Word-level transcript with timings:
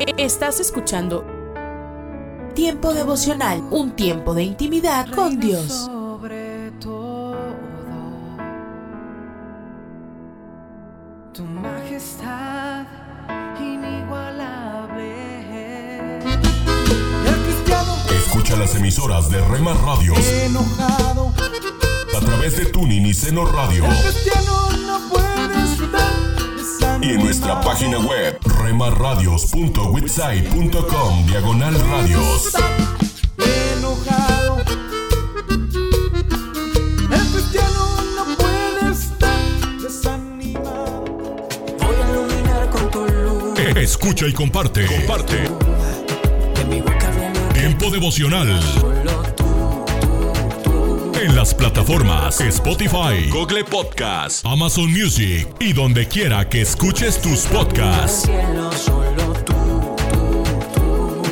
Estás 0.00 0.60
escuchando 0.60 1.26
Tiempo 2.54 2.94
devocional, 2.94 3.62
un 3.70 3.92
tiempo 3.92 4.34
de 4.34 4.42
intimidad 4.42 5.08
con 5.10 5.38
Dios. 5.38 5.66
Sobre 5.66 6.70
todo, 6.80 7.36
tu 11.32 11.44
majestad 11.44 12.86
inigualable. 13.60 15.10
Escucha 18.14 18.56
las 18.56 18.74
emisoras 18.74 19.30
de 19.30 19.40
Rema 19.46 19.74
Radios 19.74 20.18
enojado, 20.18 21.32
a 22.16 22.20
través 22.20 22.56
de 22.56 22.66
Tuning 22.66 23.06
y 23.06 23.14
Seno 23.14 23.44
Radio 23.44 23.84
el 23.84 23.96
cristiano 23.96 24.70
no 24.86 25.08
puede 25.08 25.26
estar 25.28 25.50
desanimado. 25.52 26.19
Y 27.02 27.10
en 27.10 27.20
nuestra 27.20 27.60
página 27.60 27.98
web 27.98 28.38
remarradios.witsai.com 28.62 31.26
diagonal 31.26 31.78
radios. 31.88 32.46
Está 32.46 32.64
enojado. 33.76 34.58
El 37.10 37.20
cristiano 37.32 37.96
no 38.16 38.24
puede 38.36 38.92
estar 38.92 39.38
desanimado. 39.80 41.04
Voy 41.78 41.96
a 41.96 42.10
iluminar 42.10 42.70
con 42.70 42.90
tu 42.90 43.06
luz. 43.06 43.58
Escucha 43.76 44.26
y 44.26 44.32
comparte. 44.32 44.86
Comparte. 44.86 45.36
De 45.36 46.64
mi 46.68 46.80
boca 46.80 47.10
viene 47.10 47.38
Tiempo 47.54 47.90
devocional 47.90 48.60
en 51.22 51.36
las 51.36 51.54
plataformas 51.54 52.40
Spotify, 52.40 53.28
Google 53.30 53.64
Podcast, 53.64 54.44
Amazon 54.46 54.90
Music 54.90 55.46
y 55.58 55.72
donde 55.74 56.08
quiera 56.08 56.48
que 56.48 56.62
escuches 56.62 57.20
tus 57.20 57.40
podcasts. 57.40 58.22
cielo 58.22 58.72
solo 58.72 59.32
tú, 59.44 59.54
tú, 60.14 60.44
tú. 60.74 61.22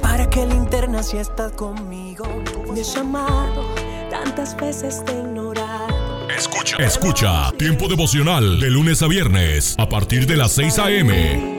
Para 0.00 0.28
que 0.30 0.46
linterna 0.46 1.02
si 1.02 1.18
estás 1.18 1.52
conmigo. 1.52 2.24
Me 2.72 2.80
he 2.80 2.84
llamado, 2.84 3.74
tantas 4.10 4.56
veces 4.56 5.04
te 5.04 5.12
he 5.12 5.18
ignorado. 5.18 6.28
Escucha. 6.34 6.76
Escucha 6.78 7.52
Tiempo 7.58 7.88
devocional 7.88 8.58
de 8.58 8.70
lunes 8.70 9.02
a 9.02 9.06
viernes 9.06 9.74
a 9.78 9.88
partir 9.88 10.26
de 10.26 10.36
las 10.36 10.52
6 10.52 10.78
a.m. 10.78 11.56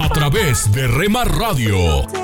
a 0.00 0.08
través 0.08 0.72
de 0.72 0.86
Rema 0.86 1.24
Radio. 1.24 2.23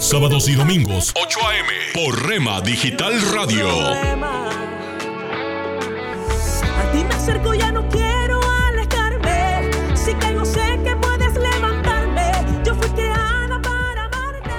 Sábados 0.00 0.48
y 0.48 0.54
domingos 0.54 1.12
8 1.20 1.38
a.m. 1.48 1.68
por 1.92 2.24
Rema 2.24 2.60
Digital 2.60 3.20
Radio. 3.34 3.68
A 3.68 4.02
ti 6.92 7.04
me 7.04 7.14
acerco, 7.14 7.52
ya 7.52 7.72
no 7.72 7.86
quiero 7.88 8.40
alejarme. 8.68 9.70
Si 9.96 10.14
caigo, 10.14 10.44
sé 10.44 10.78
que 10.84 10.94
puedes 10.96 11.34
levantarme. 11.34 12.30
Yo 12.64 12.76
fui 12.76 12.88
creada 12.90 13.60
para 13.60 14.04
amarte. 14.04 14.50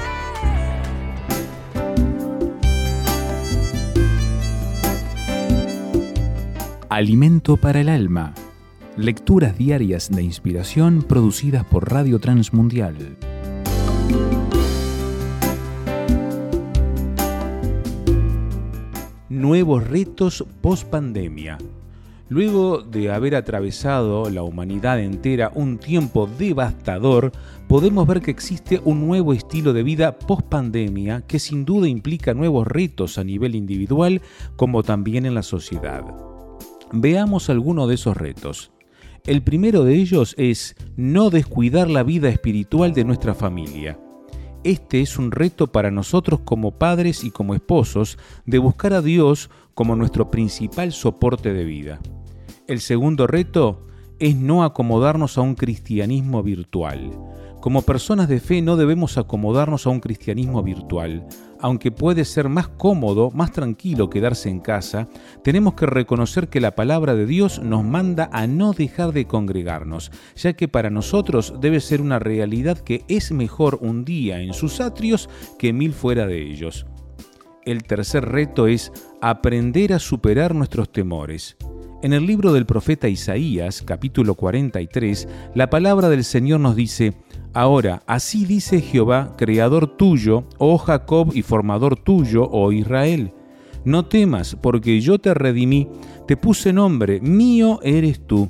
Alimento 6.89 7.55
para 7.55 7.79
el 7.79 7.87
alma. 7.87 8.33
Lecturas 8.97 9.57
diarias 9.57 10.09
de 10.11 10.21
inspiración 10.21 11.01
producidas 11.01 11.63
por 11.63 11.89
Radio 11.89 12.19
Transmundial. 12.19 13.17
Nuevos 19.49 19.87
retos 19.87 20.45
post 20.61 20.87
pandemia. 20.91 21.57
Luego 22.27 22.83
de 22.83 23.11
haber 23.11 23.33
atravesado 23.33 24.29
la 24.29 24.43
humanidad 24.43 24.99
entera 24.99 25.51
un 25.55 25.79
tiempo 25.79 26.29
devastador, 26.37 27.31
podemos 27.67 28.05
ver 28.05 28.21
que 28.21 28.29
existe 28.29 28.79
un 28.85 29.07
nuevo 29.07 29.33
estilo 29.33 29.73
de 29.73 29.81
vida 29.81 30.19
post 30.19 30.45
pandemia 30.45 31.23
que 31.25 31.39
sin 31.39 31.65
duda 31.65 31.87
implica 31.87 32.35
nuevos 32.35 32.67
retos 32.67 33.17
a 33.17 33.23
nivel 33.23 33.55
individual 33.55 34.21
como 34.55 34.83
también 34.83 35.25
en 35.25 35.33
la 35.33 35.41
sociedad. 35.41 36.03
Veamos 36.91 37.49
algunos 37.49 37.87
de 37.87 37.95
esos 37.95 38.15
retos. 38.15 38.69
El 39.25 39.41
primero 39.41 39.83
de 39.83 39.95
ellos 39.95 40.35
es 40.37 40.75
no 40.95 41.31
descuidar 41.31 41.89
la 41.89 42.03
vida 42.03 42.29
espiritual 42.29 42.93
de 42.93 43.03
nuestra 43.03 43.33
familia. 43.33 43.97
Este 44.65 44.99
es 44.99 45.17
un 45.17 45.31
reto 45.31 45.67
para 45.67 45.89
nosotros 45.89 46.41
como 46.43 46.71
padres 46.71 47.23
y 47.23 47.31
como 47.31 47.55
esposos 47.55 48.17
de 48.45 48.57
buscar 48.57 48.93
a 48.93 49.01
Dios 49.01 49.49
como 49.73 49.95
nuestro 49.95 50.29
principal 50.29 50.91
soporte 50.91 51.53
de 51.53 51.63
vida. 51.63 51.99
El 52.67 52.81
segundo 52.81 53.25
reto 53.25 53.87
es 54.19 54.35
no 54.35 54.65
acomodarnos 54.65 55.37
a 55.37 55.41
un 55.41 55.55
cristianismo 55.55 56.43
virtual. 56.43 57.09
Como 57.61 57.83
personas 57.83 58.27
de 58.27 58.41
fe 58.41 58.61
no 58.61 58.75
debemos 58.75 59.17
acomodarnos 59.17 59.87
a 59.87 59.91
un 59.91 60.01
cristianismo 60.01 60.61
virtual. 60.61 61.25
Aunque 61.61 61.91
puede 61.91 62.23
ser 62.23 62.47
más 62.47 62.69
cómodo, 62.69 63.31
más 63.31 63.51
tranquilo 63.51 64.09
quedarse 64.09 64.49
en 64.49 64.61
casa, 64.61 65.09
tenemos 65.43 65.73
que 65.73 65.85
reconocer 65.85 66.47
que 66.47 66.61
la 66.61 66.75
palabra 66.75 67.15
de 67.15 67.25
Dios 67.25 67.61
nos 67.61 67.83
manda 67.83 68.29
a 68.31 68.47
no 68.47 68.71
dejar 68.71 69.11
de 69.11 69.25
congregarnos, 69.25 70.11
ya 70.37 70.53
que 70.53 70.69
para 70.69 70.89
nosotros 70.89 71.55
debe 71.59 71.81
ser 71.81 72.01
una 72.01 72.17
realidad 72.17 72.79
que 72.79 73.03
es 73.09 73.33
mejor 73.33 73.79
un 73.81 74.05
día 74.05 74.39
en 74.39 74.53
sus 74.53 74.79
atrios 74.79 75.29
que 75.57 75.73
mil 75.73 75.91
fuera 75.91 76.27
de 76.27 76.41
ellos. 76.41 76.85
El 77.65 77.83
tercer 77.83 78.25
reto 78.25 78.67
es 78.67 78.93
aprender 79.21 79.91
a 79.91 79.99
superar 79.99 80.55
nuestros 80.55 80.91
temores. 80.91 81.57
En 82.01 82.13
el 82.13 82.25
libro 82.25 82.53
del 82.53 82.65
profeta 82.65 83.09
Isaías, 83.09 83.81
capítulo 83.81 84.35
43, 84.35 85.27
la 85.53 85.69
palabra 85.69 86.07
del 86.07 86.23
Señor 86.23 86.61
nos 86.61 86.77
dice, 86.77 87.13
Ahora, 87.53 88.03
así 88.05 88.45
dice 88.45 88.79
Jehová, 88.79 89.33
creador 89.35 89.87
tuyo, 89.97 90.45
oh 90.59 90.77
Jacob 90.77 91.31
y 91.33 91.41
formador 91.41 91.95
tuyo, 91.97 92.47
oh 92.51 92.71
Israel. 92.71 93.33
No 93.85 94.05
temas, 94.05 94.55
porque 94.61 95.01
yo 95.01 95.19
te 95.19 95.33
redimí, 95.33 95.87
te 96.27 96.37
puse 96.37 96.71
nombre, 96.73 97.19
mío 97.21 97.79
eres 97.81 98.25
tú. 98.27 98.49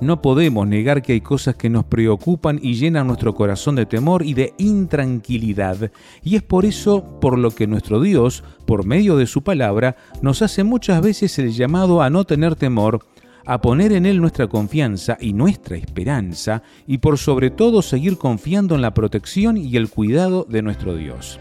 No 0.00 0.22
podemos 0.22 0.66
negar 0.66 1.02
que 1.02 1.12
hay 1.12 1.20
cosas 1.20 1.56
que 1.56 1.68
nos 1.68 1.84
preocupan 1.84 2.58
y 2.62 2.74
llenan 2.74 3.06
nuestro 3.06 3.34
corazón 3.34 3.76
de 3.76 3.84
temor 3.84 4.24
y 4.24 4.32
de 4.32 4.54
intranquilidad, 4.56 5.90
y 6.22 6.36
es 6.36 6.42
por 6.42 6.64
eso 6.64 7.18
por 7.20 7.38
lo 7.38 7.50
que 7.50 7.66
nuestro 7.66 8.00
Dios, 8.00 8.42
por 8.66 8.86
medio 8.86 9.16
de 9.16 9.26
su 9.26 9.42
palabra, 9.42 9.96
nos 10.22 10.40
hace 10.40 10.64
muchas 10.64 11.02
veces 11.02 11.38
el 11.38 11.52
llamado 11.52 12.00
a 12.02 12.08
no 12.08 12.24
tener 12.24 12.56
temor, 12.56 13.06
a 13.50 13.60
poner 13.60 13.90
en 13.90 14.06
Él 14.06 14.20
nuestra 14.20 14.46
confianza 14.46 15.18
y 15.20 15.32
nuestra 15.32 15.76
esperanza, 15.76 16.62
y 16.86 16.98
por 16.98 17.18
sobre 17.18 17.50
todo 17.50 17.82
seguir 17.82 18.16
confiando 18.16 18.76
en 18.76 18.80
la 18.80 18.94
protección 18.94 19.56
y 19.56 19.76
el 19.76 19.90
cuidado 19.90 20.46
de 20.48 20.62
nuestro 20.62 20.94
Dios. 20.94 21.40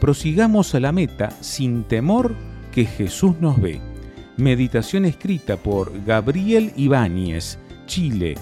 Prosigamos 0.00 0.74
a 0.74 0.80
la 0.80 0.90
meta 0.90 1.30
sin 1.42 1.84
temor 1.84 2.34
que 2.72 2.86
Jesús 2.86 3.34
nos 3.42 3.60
ve. 3.60 3.78
Meditación 4.38 5.04
escrita 5.04 5.58
por 5.58 5.92
Gabriel 6.06 6.72
Ibáñez, 6.76 7.58
Chile, 7.84 8.36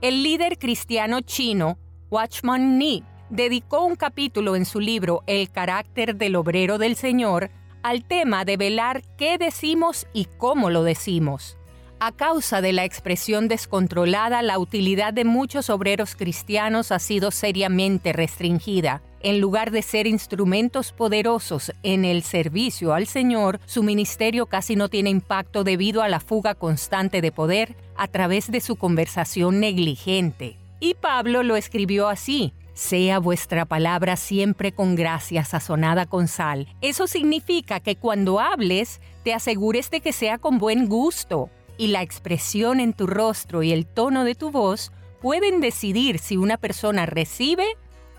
El 0.00 0.22
líder 0.22 0.56
cristiano 0.56 1.20
chino, 1.20 1.78
Watchman 2.10 2.78
Nee, 2.78 3.02
dedicó 3.28 3.84
un 3.84 3.96
capítulo 3.96 4.54
en 4.54 4.64
su 4.64 4.78
libro 4.78 5.24
El 5.26 5.50
carácter 5.50 6.14
del 6.14 6.36
obrero 6.36 6.78
del 6.78 6.94
Señor 6.94 7.50
al 7.82 8.04
tema 8.04 8.44
de 8.44 8.56
velar 8.56 9.02
qué 9.18 9.36
decimos 9.36 10.06
y 10.12 10.26
cómo 10.38 10.70
lo 10.70 10.84
decimos. 10.84 11.58
A 12.00 12.12
causa 12.12 12.60
de 12.60 12.72
la 12.72 12.84
expresión 12.84 13.48
descontrolada, 13.48 14.42
la 14.42 14.58
utilidad 14.58 15.12
de 15.12 15.24
muchos 15.24 15.70
obreros 15.70 16.16
cristianos 16.16 16.92
ha 16.92 16.98
sido 16.98 17.30
seriamente 17.30 18.12
restringida. 18.12 19.02
En 19.20 19.40
lugar 19.40 19.70
de 19.70 19.80
ser 19.80 20.06
instrumentos 20.06 20.92
poderosos 20.92 21.72
en 21.82 22.04
el 22.04 22.22
servicio 22.22 22.92
al 22.92 23.06
Señor, 23.06 23.58
su 23.64 23.82
ministerio 23.82 24.46
casi 24.46 24.76
no 24.76 24.90
tiene 24.90 25.08
impacto 25.08 25.64
debido 25.64 26.02
a 26.02 26.08
la 26.08 26.20
fuga 26.20 26.54
constante 26.54 27.22
de 27.22 27.32
poder 27.32 27.74
a 27.96 28.06
través 28.08 28.50
de 28.50 28.60
su 28.60 28.76
conversación 28.76 29.60
negligente. 29.60 30.58
Y 30.80 30.94
Pablo 30.94 31.42
lo 31.42 31.56
escribió 31.56 32.08
así, 32.08 32.52
sea 32.74 33.18
vuestra 33.18 33.64
palabra 33.64 34.16
siempre 34.16 34.72
con 34.72 34.94
gracia 34.94 35.44
sazonada 35.44 36.04
con 36.04 36.28
sal. 36.28 36.68
Eso 36.82 37.06
significa 37.06 37.80
que 37.80 37.96
cuando 37.96 38.40
hables, 38.40 39.00
te 39.22 39.32
asegures 39.32 39.90
de 39.90 40.02
que 40.02 40.12
sea 40.12 40.36
con 40.36 40.58
buen 40.58 40.86
gusto. 40.86 41.48
Y 41.76 41.88
la 41.88 42.02
expresión 42.02 42.80
en 42.80 42.92
tu 42.92 43.06
rostro 43.06 43.62
y 43.62 43.72
el 43.72 43.86
tono 43.86 44.24
de 44.24 44.34
tu 44.34 44.50
voz 44.50 44.92
pueden 45.20 45.60
decidir 45.60 46.18
si 46.18 46.36
una 46.36 46.56
persona 46.56 47.06
recibe 47.06 47.64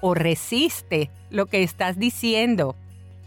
o 0.02 0.14
resiste 0.14 1.10
lo 1.30 1.46
que 1.46 1.64
estás 1.64 1.98
diciendo. 1.98 2.76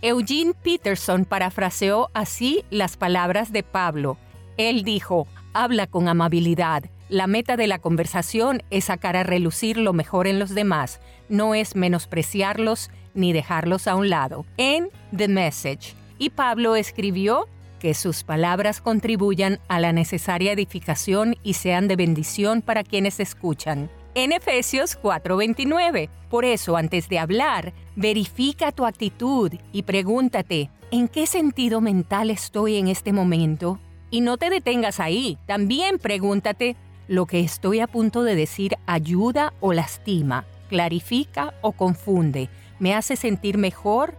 Eugene 0.03 0.55
Peterson 0.55 1.25
parafraseó 1.25 2.09
así 2.15 2.65
las 2.71 2.97
palabras 2.97 3.53
de 3.53 3.63
Pablo. 3.63 4.17
Él 4.57 4.83
dijo, 4.83 5.27
habla 5.55 5.87
con 5.87 6.09
amabilidad, 6.09 6.85
la 7.09 7.27
meta 7.27 7.57
de 7.57 7.67
la 7.67 7.79
conversación 7.79 8.63
es 8.71 8.85
sacar 8.85 9.17
a 9.17 9.23
relucir 9.23 9.79
lo 9.79 9.93
mejor 9.93 10.27
en 10.27 10.39
los 10.39 10.55
demás, 10.55 11.01
no 11.29 11.55
es 11.55 11.75
menospreciarlos 11.75 12.91
ni 13.15 13.33
dejarlos 13.33 13.89
a 13.89 13.97
un 13.97 14.11
lado. 14.11 14.45
En 14.59 14.91
The 15.17 15.29
Message. 15.29 15.95
Y 16.19 16.31
Pablo 16.31 16.77
escribió 16.77 17.49
que 17.79 17.95
sus 17.95 18.25
palabras 18.25 18.81
contribuyan 18.81 19.61
a 19.69 19.81
la 19.81 19.93
necesaria 19.93 20.53
edificación 20.53 21.37
y 21.43 21.55
sean 21.55 21.89
de 21.89 21.97
bendición 21.97 22.63
para 22.63 22.85
quienes 22.85 23.21
escuchan. 23.21 23.91
En 24.15 24.33
Efesios 24.33 24.99
4:29. 25.01 26.11
Por 26.29 26.45
eso, 26.45 26.77
antes 26.77 27.09
de 27.09 27.19
hablar, 27.19 27.73
verifica 27.97 28.73
tu 28.73 28.85
actitud 28.85 29.53
y 29.73 29.83
pregúntate, 29.83 30.71
¿en 30.91 31.09
qué 31.09 31.27
sentido 31.27 31.81
mental 31.81 32.31
estoy 32.31 32.77
en 32.77 32.89
este 32.89 33.13
momento? 33.13 33.79
Y 34.11 34.21
no 34.21 34.37
te 34.37 34.51
detengas 34.51 35.01
ahí, 35.01 35.39
también 35.47 35.99
pregúntate, 35.99 36.77
¿lo 37.07 37.27
que 37.27 37.41
estoy 37.41 37.81
a 37.81 37.87
punto 37.87 38.23
de 38.23 38.35
decir 38.35 38.77
ayuda 38.87 39.53
o 39.61 39.73
lastima? 39.73 40.47
¿Clarifica 40.69 41.55
o 41.61 41.73
confunde? 41.73 42.49
¿Me 42.79 42.95
hace 42.95 43.17
sentir 43.17 43.57
mejor 43.57 44.15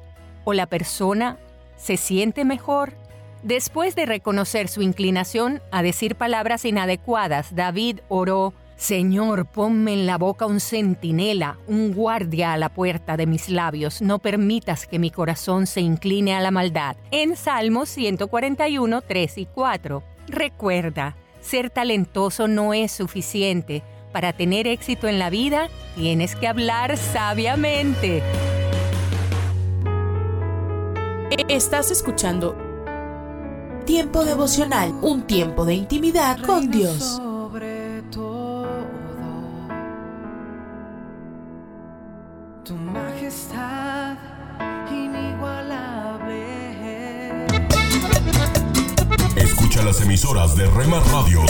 o 0.45 0.53
la 0.53 0.65
persona 0.65 1.38
se 1.77 1.97
siente 1.97 2.45
mejor? 2.45 2.94
Después 3.44 3.95
de 3.95 4.06
reconocer 4.06 4.68
su 4.68 4.81
inclinación 4.81 5.62
a 5.71 5.81
decir 5.81 6.15
palabras 6.15 6.65
inadecuadas, 6.65 7.56
David 7.56 8.00
oró, 8.09 8.53
Señor, 8.75 9.45
ponme 9.45 9.94
en 9.94 10.06
la 10.06 10.18
boca 10.18 10.45
un 10.45 10.59
centinela, 10.59 11.57
un 11.68 11.94
guardia 11.94 12.53
a 12.53 12.57
la 12.57 12.69
puerta 12.69 13.18
de 13.18 13.27
mis 13.27 13.50
labios, 13.50 14.01
no 14.01 14.19
permitas 14.19 14.88
que 14.88 15.00
mi 15.00 15.09
corazón 15.09 15.68
se 15.68 15.81
incline 15.81 16.33
a 16.33 16.41
la 16.41 16.51
maldad. 16.51 16.97
En 17.12 17.36
Salmos 17.36 17.89
141, 17.89 19.01
3 19.01 19.38
y 19.38 19.45
4. 19.45 20.03
Recuerda, 20.27 21.15
ser 21.42 21.69
talentoso 21.69 22.47
no 22.47 22.74
es 22.74 22.92
suficiente. 22.92 23.83
Para 24.11 24.33
tener 24.33 24.68
éxito 24.68 25.07
en 25.07 25.19
la 25.19 25.30
vida, 25.30 25.69
tienes 25.95 26.35
que 26.35 26.47
hablar 26.47 26.97
sabiamente. 26.97 28.23
Estás 31.47 31.92
escuchando 31.92 32.69
Tiempo 33.89 34.23
devocional, 34.23 34.93
un 35.01 35.23
tiempo 35.23 35.65
de 35.65 35.73
intimidad 35.73 36.39
con 36.45 36.69
Dios. 36.69 37.17
Sobre 37.17 38.03
todo, 38.11 38.67
tu 42.63 42.75
majestad 42.75 44.15
inigualable. 44.91 46.45
Escucha 49.35 49.81
las 49.81 49.99
emisoras 50.01 50.55
de 50.55 50.67
Rema 50.69 50.99
Radios 51.11 51.49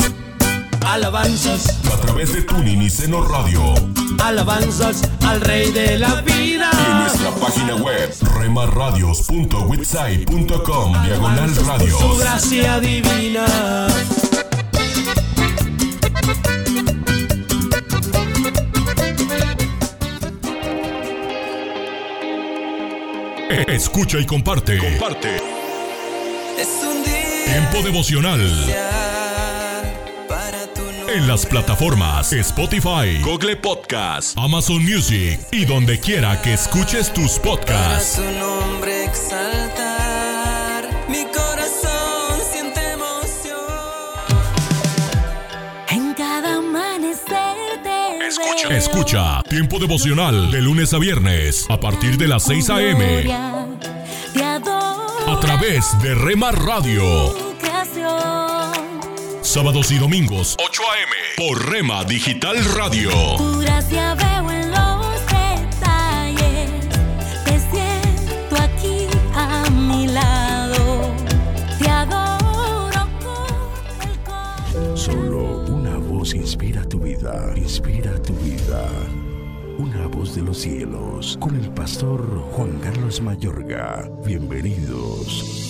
Alabanzas, 0.87 1.77
a 1.93 1.97
través 1.99 2.31
de 2.31 2.43
Tuning 2.43 2.83
y 2.83 2.89
Seno 2.89 3.21
Radio 3.27 3.98
alabanzas 4.23 5.01
al 5.27 5.41
Rey 5.41 5.71
de 5.71 5.97
la 5.99 6.21
vida. 6.21 6.69
y 6.73 6.91
en 6.91 6.97
nuestra 6.99 7.31
página 7.31 7.75
web 7.75 8.13
remarradios.witsai.com 8.39 11.03
diagonal 11.05 11.39
Alabanzas 11.39 11.67
por 11.67 11.79
su 11.89 11.97
radios. 11.97 12.19
gracia 12.19 12.79
divina. 12.79 13.45
Escucha 23.67 24.19
y 24.19 24.25
comparte. 24.25 24.77
Comparte. 24.77 25.37
Es 26.57 26.67
un 26.83 27.03
día 27.03 27.45
Tiempo 27.45 27.81
devocional. 27.83 28.39
En 31.15 31.27
las 31.27 31.45
plataformas 31.45 32.31
Spotify, 32.33 33.19
Google 33.23 33.55
Podcast, 33.55 34.37
Amazon 34.37 34.83
Music 34.83 35.39
y 35.51 35.65
donde 35.65 35.99
quiera 35.99 36.41
que 36.41 36.53
escuches 36.53 37.11
tus 37.13 37.39
Para 37.39 37.51
podcasts. 37.55 38.15
su 38.15 38.23
nombre 38.39 39.05
exaltar. 39.05 40.89
Mi 41.09 41.25
corazón 41.25 42.39
siente 42.51 42.91
emoción. 42.91 43.59
En 45.89 46.13
cada 46.13 46.57
amanecer 46.57 47.55
te 47.83 48.27
Escucha. 48.27 48.67
veo. 48.69 48.77
Escucha 48.77 49.43
Tiempo 49.49 49.79
devocional 49.79 50.51
de 50.51 50.61
lunes 50.61 50.93
a 50.93 50.99
viernes 50.99 51.65
a 51.69 51.79
partir 51.79 52.17
de 52.17 52.27
las 52.27 52.43
6 52.43 52.69
a.m. 52.69 53.33
A 55.27 55.39
través 55.39 55.85
de 56.01 56.13
Rema 56.15 56.51
Radio. 56.51 57.48
Sábados 59.49 59.91
y 59.91 59.97
domingos, 59.97 60.55
8 60.63 60.81
a.m. 60.91 61.11
por 61.35 61.71
Rema 61.71 62.03
Digital 62.03 62.63
Radio. 62.75 63.09
Tu 63.35 63.57
gracia 63.61 64.13
veo 64.13 64.51
en 64.51 64.69
los 64.69 65.25
detalles. 65.25 66.69
Te 67.45 67.59
siento 67.59 68.55
aquí 68.55 69.07
a 69.33 69.67
mi 69.71 70.05
lado. 70.05 71.15
Te 71.79 71.89
adoro 71.89 73.07
con 73.23 74.07
el 74.07 74.19
corazón. 74.19 74.95
Solo 74.95 75.65
una 75.65 75.97
voz 75.97 76.35
inspira 76.35 76.87
tu 76.87 76.99
vida, 76.99 77.51
inspira 77.55 78.21
tu 78.21 78.33
vida. 78.35 78.87
Una 79.79 80.05
voz 80.05 80.35
de 80.35 80.43
los 80.43 80.59
cielos, 80.59 81.39
con 81.41 81.55
el 81.55 81.71
pastor 81.71 82.39
Juan 82.51 82.79
Carlos 82.83 83.19
Mayorga. 83.19 84.11
Bienvenidos. 84.23 85.68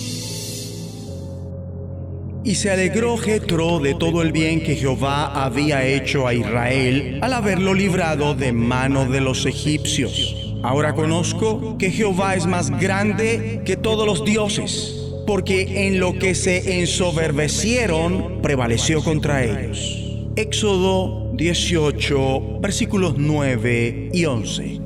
Y 2.42 2.54
se 2.54 2.70
alegró 2.70 3.18
Jetro 3.18 3.80
de 3.80 3.94
todo 3.94 4.22
el 4.22 4.32
bien 4.32 4.62
que 4.62 4.74
Jehová 4.74 5.44
había 5.44 5.86
hecho 5.86 6.26
a 6.26 6.32
Israel 6.32 7.18
al 7.20 7.34
haberlo 7.34 7.74
librado 7.74 8.34
de 8.34 8.52
mano 8.52 9.04
de 9.04 9.20
los 9.20 9.44
egipcios. 9.44 10.36
Ahora 10.62 10.94
conozco 10.94 11.76
que 11.78 11.90
Jehová 11.90 12.34
es 12.34 12.46
más 12.46 12.70
grande 12.70 13.60
que 13.64 13.76
todos 13.76 14.06
los 14.06 14.24
dioses, 14.24 14.94
porque 15.26 15.86
en 15.86 16.00
lo 16.00 16.18
que 16.18 16.34
se 16.34 16.80
ensoberbecieron 16.80 18.40
prevaleció 18.40 19.02
contra 19.02 19.44
ellos. 19.44 19.98
Éxodo 20.36 21.32
18, 21.34 22.60
versículos 22.60 23.14
9 23.18 24.10
y 24.12 24.24
11. 24.24 24.80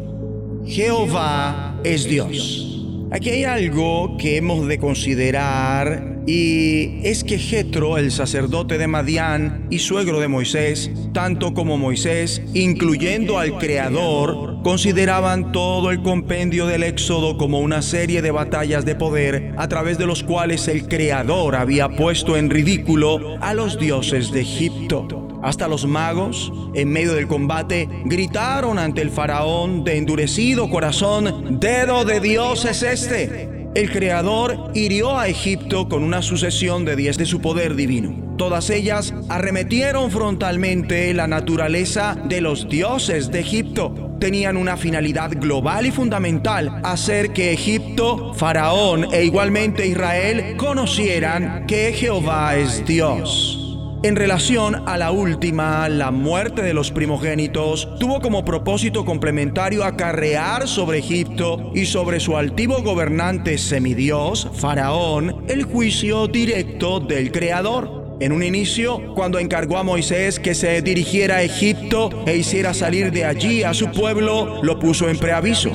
Jehová 0.67 1.81
es 1.85 2.05
Dios. 2.05 2.89
Aquí 3.13 3.31
hay 3.31 3.45
algo 3.45 4.17
que 4.17 4.39
hemos 4.39 4.67
de 4.67 4.79
considerar 4.79 6.14
y 6.27 7.01
es 7.03 7.23
que 7.23 7.39
Jetro, 7.39 7.99
el 7.99 8.11
sacerdote 8.11 8.79
de 8.79 8.87
Madián 8.87 9.67
y 9.71 9.81
suegro 9.81 10.21
de 10.21 10.29
Moisés, 10.29 10.91
tanto 11.13 11.53
como 11.53 11.77
Moisés, 11.77 12.41
incluyendo 12.55 13.39
al 13.39 13.59
Creador, 13.59 14.63
consideraban 14.63 15.53
todo 15.53 15.91
el 15.91 16.03
compendio 16.03 16.67
del 16.67 16.83
Éxodo 16.83 17.37
como 17.37 17.61
una 17.61 17.83
serie 17.83 18.23
de 18.23 18.31
batallas 18.31 18.85
de 18.87 18.95
poder 18.95 19.55
a 19.59 19.69
través 19.69 19.99
de 19.99 20.07
los 20.07 20.23
cuales 20.23 20.67
el 20.69 20.89
Creador 20.89 21.57
había 21.57 21.91
puesto 21.91 22.37
en 22.37 22.49
ridículo 22.49 23.37
a 23.41 23.53
los 23.53 23.79
dioses 23.79 24.33
de 24.33 24.41
Egipto. 24.41 25.41
Hasta 25.43 25.69
los 25.69 25.87
magos, 25.87 26.51
en 26.75 26.91
medio 26.91 27.13
del 27.13 27.29
combate, 27.29 27.87
gritaron 28.07 28.79
ante 28.79 29.03
el 29.03 29.11
faraón 29.11 29.85
de 29.85 29.99
endurecido 29.99 30.71
corazón, 30.71 31.59
dedo 31.61 32.07
de 32.07 32.21
Dios 32.21 32.65
es 32.65 32.83
este. 32.83 33.54
El 33.75 33.91
Creador 33.91 34.71
hirió 34.73 35.19
a 35.19 35.27
Egipto 35.27 35.89
con 35.89 36.05
una 36.05 36.23
sucesión 36.23 36.85
de 36.85 36.95
diez 36.95 37.19
de 37.19 37.27
su 37.27 37.41
poder 37.41 37.75
divino. 37.75 38.37
Todas 38.39 38.71
ellas 38.71 39.13
arremetieron 39.29 40.13
frontalmente 40.13 41.13
la 41.13 41.27
naturaleza 41.27 42.17
de 42.29 42.41
los 42.41 42.69
dioses 42.69 43.33
de 43.33 43.41
Egipto. 43.41 44.17
Tenían 44.21 44.57
una 44.57 44.77
finalidad 44.77 45.33
global 45.33 45.87
y 45.87 45.91
fundamental, 45.91 46.81
hacer 46.85 47.33
que 47.33 47.53
Egipto, 47.53 48.33
Faraón 48.35 49.13
e 49.13 49.25
igualmente 49.25 49.89
Israel 49.89 50.57
conocieran 50.57 51.67
que 51.67 51.93
Jehová 51.93 52.55
es 52.55 52.87
Dios. 52.87 53.64
En 54.05 54.17
relación 54.17 54.87
a 54.87 54.99
la 54.99 55.13
última, 55.13 55.89
la 55.89 56.11
muerte 56.11 56.61
de 56.61 56.75
los 56.75 56.91
primogénitos 56.91 57.89
tuvo 57.99 58.21
como 58.21 58.45
propósito 58.45 59.07
complementario 59.07 59.83
acarrear 59.83 60.69
sobre 60.69 60.99
Egipto 60.99 61.73
y 61.75 61.87
sobre 61.87 62.21
su 62.21 62.37
altivo 62.37 62.83
gobernante 62.83 63.57
semidios, 63.57 64.51
Faraón, 64.57 65.47
el 65.49 65.63
juicio 65.63 66.27
directo 66.29 67.01
del 67.01 67.33
Creador. 67.33 68.19
En 68.21 68.33
un 68.33 68.43
inicio, 68.43 69.15
cuando 69.15 69.39
encargó 69.39 69.79
a 69.79 69.83
Moisés 69.83 70.39
que 70.39 70.55
se 70.55 70.83
dirigiera 70.83 71.37
a 71.37 71.43
Egipto 71.43 72.25
e 72.27 72.37
hiciera 72.37 72.75
salir 72.75 73.11
de 73.11 73.25
allí 73.25 73.63
a 73.63 73.73
su 73.73 73.91
pueblo, 73.91 74.63
lo 74.63 74.79
puso 74.79 75.09
en 75.09 75.17
preaviso. 75.17 75.73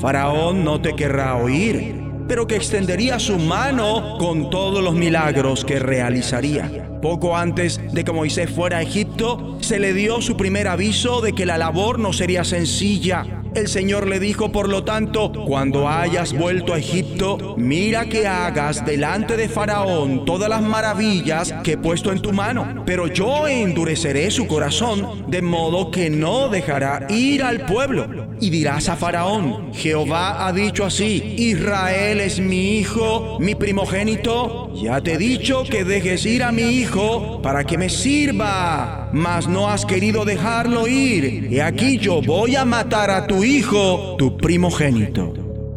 Faraón 0.00 0.64
no 0.64 0.80
te 0.80 0.96
querrá 0.96 1.36
oír, 1.36 2.05
pero 2.28 2.46
que 2.46 2.56
extendería 2.56 3.18
su 3.18 3.38
mano 3.38 4.16
con 4.18 4.50
todos 4.50 4.82
los 4.82 4.94
milagros 4.94 5.64
que 5.64 5.78
realizaría. 5.78 6.98
Poco 7.00 7.36
antes 7.36 7.80
de 7.92 8.04
que 8.04 8.12
Moisés 8.12 8.50
fuera 8.50 8.78
a 8.78 8.82
Egipto, 8.82 9.58
se 9.60 9.78
le 9.78 9.92
dio 9.92 10.20
su 10.20 10.36
primer 10.36 10.68
aviso 10.68 11.20
de 11.20 11.32
que 11.32 11.46
la 11.46 11.58
labor 11.58 11.98
no 11.98 12.12
sería 12.12 12.44
sencilla. 12.44 13.24
El 13.56 13.68
Señor 13.68 14.06
le 14.06 14.20
dijo, 14.20 14.52
por 14.52 14.68
lo 14.68 14.84
tanto, 14.84 15.32
cuando 15.32 15.88
hayas 15.88 16.34
vuelto 16.34 16.74
a 16.74 16.78
Egipto, 16.78 17.54
mira 17.56 18.04
que 18.04 18.26
hagas 18.26 18.84
delante 18.84 19.38
de 19.38 19.48
Faraón 19.48 20.26
todas 20.26 20.50
las 20.50 20.60
maravillas 20.60 21.54
que 21.64 21.72
he 21.72 21.78
puesto 21.78 22.12
en 22.12 22.20
tu 22.20 22.34
mano. 22.34 22.82
Pero 22.84 23.06
yo 23.06 23.48
endureceré 23.48 24.30
su 24.30 24.46
corazón, 24.46 25.24
de 25.28 25.40
modo 25.40 25.90
que 25.90 26.10
no 26.10 26.50
dejará 26.50 27.06
ir 27.08 27.42
al 27.42 27.64
pueblo. 27.64 28.26
Y 28.38 28.50
dirás 28.50 28.90
a 28.90 28.96
Faraón, 28.96 29.72
Jehová 29.72 30.46
ha 30.46 30.52
dicho 30.52 30.84
así, 30.84 31.36
Israel 31.38 32.20
es 32.20 32.38
mi 32.38 32.76
hijo, 32.76 33.38
mi 33.40 33.54
primogénito. 33.54 34.70
Ya 34.74 35.00
te 35.00 35.14
he 35.14 35.18
dicho 35.18 35.64
que 35.64 35.84
dejes 35.84 36.26
ir 36.26 36.42
a 36.42 36.52
mi 36.52 36.60
hijo 36.60 37.40
para 37.40 37.64
que 37.64 37.78
me 37.78 37.88
sirva, 37.88 39.05
mas 39.16 39.48
no 39.48 39.70
has 39.70 39.86
querido 39.86 40.26
dejarlo 40.26 40.86
ir. 40.86 41.50
Y 41.50 41.60
aquí 41.60 41.98
yo 41.98 42.20
voy 42.20 42.54
a 42.54 42.66
matar 42.66 43.10
a 43.10 43.26
tu 43.26 43.44
hijo, 43.44 44.16
tu 44.18 44.36
primogénito. 44.36 45.32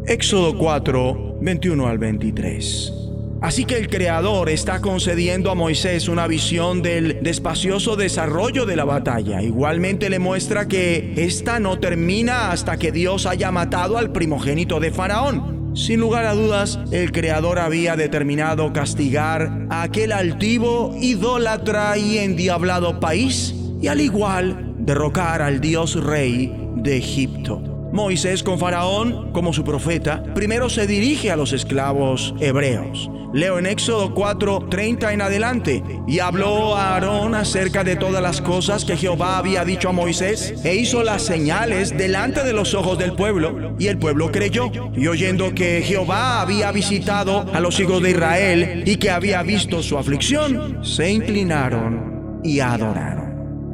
Éxodo 0.06 0.58
4, 0.58 1.38
21 1.40 1.86
al 1.86 1.98
23. 1.98 2.92
Así 3.40 3.64
que 3.64 3.78
el 3.78 3.88
Creador 3.88 4.50
está 4.50 4.82
concediendo 4.82 5.50
a 5.50 5.54
Moisés 5.54 6.08
una 6.08 6.26
visión 6.26 6.82
del 6.82 7.22
despacioso 7.22 7.96
desarrollo 7.96 8.66
de 8.66 8.76
la 8.76 8.84
batalla. 8.84 9.40
Igualmente 9.40 10.10
le 10.10 10.18
muestra 10.18 10.68
que 10.68 11.14
esta 11.16 11.58
no 11.58 11.78
termina 11.78 12.52
hasta 12.52 12.76
que 12.76 12.92
Dios 12.92 13.24
haya 13.24 13.50
matado 13.50 13.96
al 13.96 14.12
primogénito 14.12 14.80
de 14.80 14.90
Faraón. 14.90 15.59
Sin 15.74 16.00
lugar 16.00 16.26
a 16.26 16.34
dudas, 16.34 16.78
el 16.90 17.12
Creador 17.12 17.60
había 17.60 17.94
determinado 17.94 18.72
castigar 18.72 19.66
a 19.70 19.82
aquel 19.82 20.10
altivo, 20.10 20.96
idólatra 21.00 21.96
y 21.96 22.18
endiablado 22.18 22.98
país 22.98 23.54
y 23.80 23.86
al 23.86 24.00
igual 24.00 24.74
derrocar 24.78 25.42
al 25.42 25.60
Dios 25.60 26.02
rey 26.02 26.52
de 26.76 26.96
Egipto. 26.96 27.69
Moisés 27.92 28.42
con 28.42 28.58
Faraón 28.58 29.32
como 29.32 29.52
su 29.52 29.64
profeta, 29.64 30.22
primero 30.34 30.68
se 30.68 30.86
dirige 30.86 31.30
a 31.30 31.36
los 31.36 31.52
esclavos 31.52 32.34
hebreos. 32.40 33.10
Leo 33.32 33.60
en 33.60 33.66
Éxodo 33.66 34.12
4, 34.12 34.66
30 34.68 35.12
en 35.12 35.22
adelante. 35.22 35.82
Y 36.08 36.18
habló 36.18 36.76
a 36.76 36.94
Aarón 36.94 37.34
acerca 37.34 37.84
de 37.84 37.94
todas 37.94 38.20
las 38.20 38.40
cosas 38.40 38.84
que 38.84 38.96
Jehová 38.96 39.38
había 39.38 39.64
dicho 39.64 39.88
a 39.88 39.92
Moisés, 39.92 40.54
e 40.64 40.74
hizo 40.74 41.04
las 41.04 41.22
señales 41.22 41.96
delante 41.96 42.42
de 42.42 42.52
los 42.52 42.74
ojos 42.74 42.98
del 42.98 43.12
pueblo, 43.12 43.76
y 43.78 43.86
el 43.86 43.98
pueblo 43.98 44.32
creyó. 44.32 44.70
Y 44.96 45.06
oyendo 45.06 45.54
que 45.54 45.82
Jehová 45.82 46.40
había 46.40 46.72
visitado 46.72 47.46
a 47.52 47.60
los 47.60 47.78
hijos 47.78 48.02
de 48.02 48.10
Israel 48.10 48.82
y 48.84 48.96
que 48.96 49.10
había 49.10 49.42
visto 49.42 49.82
su 49.82 49.96
aflicción, 49.96 50.84
se 50.84 51.10
inclinaron 51.10 52.40
y 52.42 52.58
adoraron. 52.60 53.29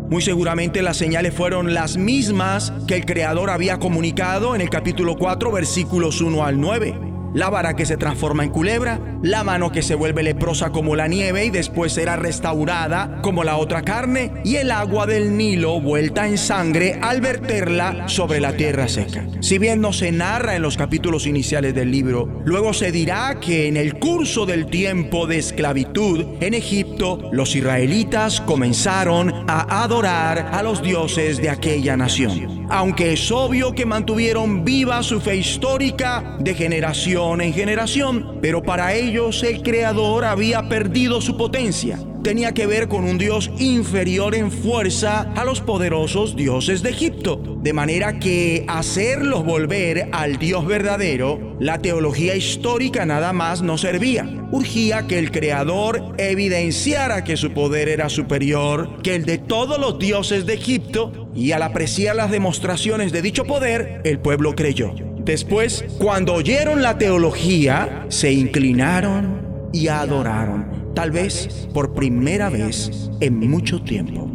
Muy 0.08 0.22
seguramente 0.22 0.82
las 0.82 0.96
señales 0.96 1.34
fueron 1.34 1.74
las 1.74 1.96
mismas 1.96 2.72
que 2.86 2.94
el 2.94 3.04
Creador 3.04 3.50
había 3.50 3.78
comunicado 3.78 4.54
en 4.54 4.60
el 4.60 4.70
capítulo 4.70 5.16
4, 5.16 5.50
versículos 5.50 6.20
1 6.20 6.44
al 6.44 6.60
9 6.60 7.15
la 7.36 7.50
vara 7.50 7.76
que 7.76 7.84
se 7.84 7.98
transforma 7.98 8.44
en 8.44 8.50
culebra, 8.50 8.98
la 9.22 9.44
mano 9.44 9.70
que 9.70 9.82
se 9.82 9.94
vuelve 9.94 10.22
leprosa 10.22 10.70
como 10.70 10.96
la 10.96 11.06
nieve 11.06 11.44
y 11.44 11.50
después 11.50 11.92
será 11.92 12.16
restaurada 12.16 13.20
como 13.20 13.44
la 13.44 13.58
otra 13.58 13.82
carne, 13.82 14.32
y 14.42 14.56
el 14.56 14.70
agua 14.70 15.04
del 15.04 15.36
Nilo 15.36 15.78
vuelta 15.78 16.26
en 16.26 16.38
sangre 16.38 16.98
al 17.02 17.20
verterla 17.20 18.08
sobre 18.08 18.40
la 18.40 18.56
tierra 18.56 18.88
seca. 18.88 19.26
Si 19.40 19.58
bien 19.58 19.82
no 19.82 19.92
se 19.92 20.12
narra 20.12 20.56
en 20.56 20.62
los 20.62 20.78
capítulos 20.78 21.26
iniciales 21.26 21.74
del 21.74 21.90
libro, 21.90 22.40
luego 22.46 22.72
se 22.72 22.90
dirá 22.90 23.38
que 23.38 23.68
en 23.68 23.76
el 23.76 23.98
curso 23.98 24.46
del 24.46 24.64
tiempo 24.66 25.26
de 25.26 25.36
esclavitud 25.36 26.24
en 26.40 26.54
Egipto, 26.54 27.28
los 27.32 27.54
israelitas 27.54 28.40
comenzaron 28.40 29.44
a 29.46 29.84
adorar 29.84 30.48
a 30.52 30.62
los 30.62 30.82
dioses 30.82 31.36
de 31.36 31.50
aquella 31.50 31.98
nación. 31.98 32.64
Aunque 32.70 33.12
es 33.12 33.30
obvio 33.30 33.74
que 33.74 33.84
mantuvieron 33.84 34.64
viva 34.64 35.02
su 35.02 35.20
fe 35.20 35.36
histórica 35.36 36.36
de 36.40 36.54
generación 36.54 37.25
en 37.34 37.52
generación, 37.52 38.38
pero 38.40 38.62
para 38.62 38.94
ellos 38.94 39.42
el 39.42 39.62
Creador 39.62 40.24
había 40.24 40.68
perdido 40.68 41.20
su 41.20 41.36
potencia. 41.36 41.98
Tenía 42.22 42.54
que 42.54 42.66
ver 42.66 42.88
con 42.88 43.04
un 43.04 43.18
Dios 43.18 43.50
inferior 43.58 44.34
en 44.34 44.50
fuerza 44.50 45.32
a 45.36 45.44
los 45.44 45.60
poderosos 45.60 46.34
dioses 46.34 46.82
de 46.82 46.90
Egipto. 46.90 47.36
De 47.62 47.72
manera 47.72 48.18
que 48.18 48.64
hacerlos 48.68 49.44
volver 49.44 50.08
al 50.12 50.38
Dios 50.38 50.66
verdadero, 50.66 51.56
la 51.60 51.78
teología 51.78 52.34
histórica 52.34 53.06
nada 53.06 53.32
más 53.32 53.62
no 53.62 53.78
servía. 53.78 54.28
Urgía 54.50 55.06
que 55.06 55.18
el 55.18 55.30
Creador 55.30 56.14
evidenciara 56.18 57.22
que 57.22 57.36
su 57.36 57.52
poder 57.52 57.88
era 57.88 58.08
superior 58.08 59.02
que 59.02 59.14
el 59.14 59.24
de 59.24 59.38
todos 59.38 59.78
los 59.78 59.98
dioses 59.98 60.46
de 60.46 60.54
Egipto 60.54 61.30
y 61.34 61.52
al 61.52 61.62
apreciar 61.62 62.16
las 62.16 62.30
demostraciones 62.30 63.12
de 63.12 63.22
dicho 63.22 63.44
poder, 63.44 64.00
el 64.04 64.18
pueblo 64.18 64.54
creyó. 64.54 64.94
Después, 65.26 65.84
cuando 65.98 66.34
oyeron 66.34 66.82
la 66.82 66.98
teología, 66.98 68.06
se 68.08 68.32
inclinaron 68.32 69.70
y 69.72 69.88
adoraron. 69.88 70.86
tal 70.94 71.10
vez 71.10 71.68
por 71.74 71.92
primera 71.92 72.48
vez 72.48 73.10
en 73.20 73.50
mucho 73.50 73.82
tiempo. 73.82 74.30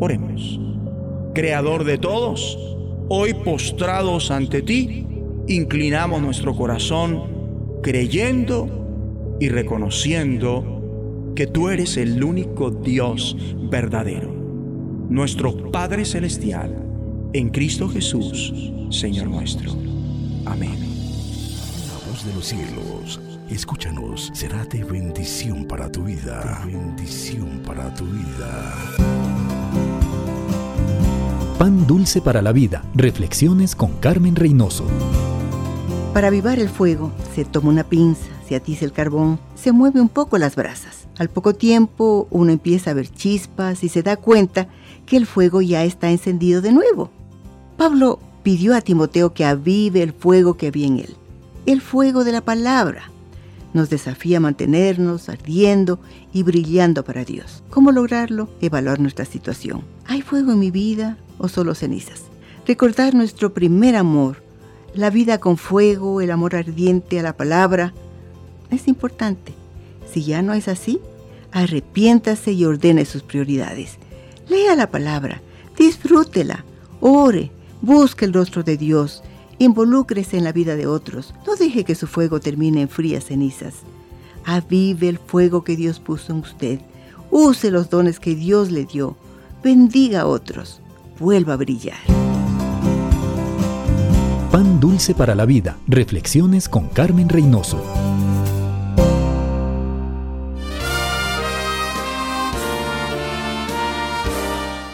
Oremos. 0.00 0.58
Creador 1.34 1.84
de 1.84 1.98
todos, 1.98 2.58
hoy 3.08 3.34
postrados 3.34 4.32
ante 4.32 4.62
ti, 4.62 5.06
inclinamos 5.46 6.20
nuestro 6.20 6.56
corazón 6.56 7.22
creyendo 7.82 9.36
y 9.38 9.50
reconociendo 9.50 11.32
que 11.36 11.46
tú 11.46 11.68
eres 11.68 11.96
el 11.98 12.24
único 12.24 12.70
Dios 12.70 13.36
verdadero, 13.70 14.34
nuestro 15.10 15.70
Padre 15.70 16.06
Celestial, 16.06 16.74
en 17.34 17.50
Cristo 17.50 17.88
Jesús, 17.88 18.72
Señor 18.90 19.28
nuestro. 19.28 19.70
Amén. 20.46 20.78
La 21.88 22.10
voz 22.10 22.24
de 22.24 22.34
los 22.34 22.46
cielos, 22.46 23.20
escúchanos, 23.48 24.30
será 24.34 24.64
de 24.66 24.84
bendición 24.84 25.64
para 25.64 25.90
tu 25.90 26.04
vida. 26.04 26.62
Bendición 26.66 27.62
para 27.66 27.94
tu 27.94 28.04
vida. 28.04 28.74
Pan 31.58 31.86
dulce 31.86 32.20
para 32.20 32.42
la 32.42 32.52
vida. 32.52 32.84
Reflexiones 32.94 33.74
con 33.74 33.92
Carmen 34.00 34.36
Reynoso. 34.36 34.84
Para 36.12 36.28
avivar 36.28 36.58
el 36.58 36.68
fuego, 36.68 37.10
se 37.34 37.44
toma 37.44 37.70
una 37.70 37.84
pinza, 37.84 38.26
se 38.46 38.54
atiza 38.54 38.84
el 38.84 38.92
carbón, 38.92 39.40
se 39.54 39.72
mueve 39.72 40.00
un 40.00 40.08
poco 40.08 40.36
las 40.36 40.56
brasas. 40.56 41.08
Al 41.18 41.30
poco 41.30 41.54
tiempo, 41.54 42.28
uno 42.30 42.52
empieza 42.52 42.90
a 42.90 42.94
ver 42.94 43.08
chispas 43.08 43.82
y 43.82 43.88
se 43.88 44.02
da 44.02 44.16
cuenta 44.16 44.68
que 45.06 45.16
el 45.16 45.26
fuego 45.26 45.62
ya 45.62 45.84
está 45.84 46.10
encendido 46.10 46.60
de 46.60 46.72
nuevo. 46.72 47.10
Pablo 47.76 48.18
pidió 48.44 48.76
a 48.76 48.82
Timoteo 48.82 49.32
que 49.32 49.44
avive 49.44 50.02
el 50.02 50.12
fuego 50.12 50.56
que 50.56 50.68
había 50.68 50.86
en 50.86 50.98
él, 50.98 51.16
el 51.66 51.80
fuego 51.80 52.22
de 52.22 52.30
la 52.30 52.42
palabra. 52.42 53.10
Nos 53.72 53.90
desafía 53.90 54.36
a 54.36 54.40
mantenernos 54.40 55.28
ardiendo 55.28 55.98
y 56.32 56.44
brillando 56.44 57.04
para 57.04 57.24
Dios. 57.24 57.64
¿Cómo 57.70 57.90
lograrlo? 57.90 58.48
Evaluar 58.60 59.00
nuestra 59.00 59.24
situación. 59.24 59.82
¿Hay 60.06 60.22
fuego 60.22 60.52
en 60.52 60.60
mi 60.60 60.70
vida 60.70 61.16
o 61.38 61.48
solo 61.48 61.74
cenizas? 61.74 62.22
Recordar 62.66 63.14
nuestro 63.14 63.52
primer 63.52 63.96
amor, 63.96 64.42
la 64.94 65.10
vida 65.10 65.38
con 65.38 65.56
fuego, 65.56 66.20
el 66.20 66.30
amor 66.30 66.54
ardiente 66.54 67.18
a 67.18 67.22
la 67.22 67.36
palabra. 67.36 67.94
Es 68.70 68.86
importante. 68.86 69.54
Si 70.12 70.22
ya 70.22 70.42
no 70.42 70.52
es 70.52 70.68
así, 70.68 71.00
arrepiéntase 71.50 72.52
y 72.52 72.66
ordene 72.66 73.06
sus 73.06 73.22
prioridades. 73.22 73.98
Lea 74.48 74.76
la 74.76 74.90
palabra, 74.90 75.40
disfrútela, 75.76 76.64
ore, 77.00 77.50
busque 77.84 78.24
el 78.24 78.32
rostro 78.32 78.62
de 78.62 78.76
Dios, 78.76 79.22
involúcrese 79.58 80.36
en 80.36 80.44
la 80.44 80.52
vida 80.52 80.76
de 80.76 80.86
otros. 80.86 81.34
No 81.46 81.56
deje 81.56 81.84
que 81.84 81.94
su 81.94 82.06
fuego 82.06 82.40
termine 82.40 82.82
en 82.82 82.88
frías 82.88 83.24
cenizas. 83.24 83.74
Avive 84.44 85.08
el 85.08 85.18
fuego 85.18 85.64
que 85.64 85.76
Dios 85.76 86.00
puso 86.00 86.32
en 86.32 86.40
usted. 86.40 86.80
Use 87.30 87.70
los 87.70 87.90
dones 87.90 88.20
que 88.20 88.34
Dios 88.34 88.70
le 88.70 88.84
dio. 88.84 89.16
Bendiga 89.62 90.22
a 90.22 90.26
otros. 90.26 90.80
Vuelva 91.18 91.54
a 91.54 91.56
brillar. 91.56 91.98
Pan 94.50 94.78
dulce 94.80 95.14
para 95.14 95.34
la 95.34 95.46
vida. 95.46 95.76
Reflexiones 95.86 96.68
con 96.68 96.88
Carmen 96.88 97.28
Reynoso. 97.28 97.82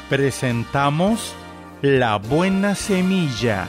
Presentamos 0.08 1.34
La 1.82 2.18
Buena 2.18 2.74
Semilla, 2.74 3.66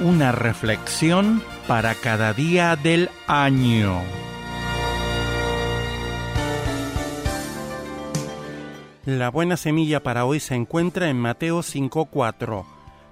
una 0.00 0.32
reflexión 0.32 1.40
para 1.68 1.94
cada 1.94 2.32
día 2.32 2.74
del 2.74 3.10
año. 3.28 4.02
La 9.06 9.30
buena 9.30 9.56
semilla 9.56 10.02
para 10.02 10.24
hoy 10.24 10.40
se 10.40 10.56
encuentra 10.56 11.10
en 11.10 11.16
Mateo 11.16 11.62
5:4. 11.62 12.66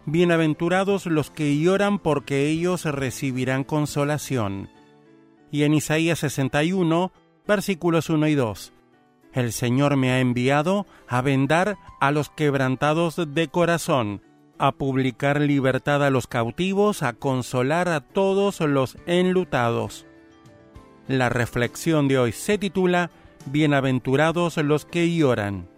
Bienaventurados 0.07 1.07
los 1.07 1.31
que 1.31 1.57
lloran 1.57 2.01
porque 2.01 2.49
ellos 2.49 2.85
recibirán 2.85 3.63
consolación. 3.63 4.69
Y 5.53 5.63
en 5.63 5.73
Isaías 5.73 6.19
61, 6.19 7.13
versículos 7.47 8.11
1 8.11 8.27
y 8.27 8.35
2. 8.35 8.73
El 9.37 9.53
Señor 9.53 9.97
me 9.97 10.13
ha 10.13 10.21
enviado 10.21 10.87
a 11.07 11.21
vendar 11.21 11.77
a 12.01 12.11
los 12.11 12.31
quebrantados 12.31 13.21
de 13.35 13.49
corazón, 13.49 14.23
a 14.57 14.73
publicar 14.73 15.43
libertad 15.43 16.03
a 16.03 16.09
los 16.09 16.27
cautivos, 16.27 17.03
a 17.03 17.13
consolar 17.13 17.91
a 17.91 18.01
todos 18.01 18.61
los 18.61 18.97
enlutados. 19.05 20.07
La 21.07 21.29
reflexión 21.29 22.09
de 22.09 22.19
hoy 22.19 22.33
se 22.33 22.57
titula 22.57 23.11
Bienaventurados 23.45 24.57
los 24.57 24.87
que 24.87 25.15
lloran. 25.15 25.69